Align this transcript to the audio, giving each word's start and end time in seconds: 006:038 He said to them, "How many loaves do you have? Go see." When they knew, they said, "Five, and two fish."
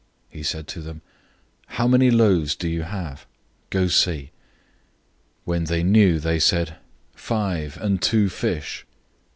006:038 0.31 0.37
He 0.37 0.43
said 0.43 0.67
to 0.69 0.81
them, 0.81 1.01
"How 1.67 1.87
many 1.87 2.09
loaves 2.09 2.55
do 2.55 2.67
you 2.67 2.81
have? 2.81 3.27
Go 3.69 3.85
see." 3.87 4.31
When 5.45 5.65
they 5.65 5.83
knew, 5.83 6.19
they 6.19 6.39
said, 6.39 6.77
"Five, 7.13 7.77
and 7.79 8.01
two 8.01 8.27
fish." 8.27 8.87